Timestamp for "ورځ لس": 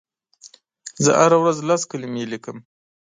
1.41-1.81